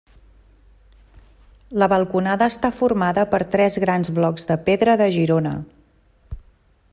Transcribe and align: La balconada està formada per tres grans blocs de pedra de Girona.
La 1.83 1.89
balconada 1.93 2.47
està 2.53 2.71
formada 2.77 3.27
per 3.35 3.41
tres 3.57 3.77
grans 3.85 4.11
blocs 4.17 4.49
de 4.53 4.59
pedra 4.71 4.97
de 5.03 5.11
Girona. 5.19 5.57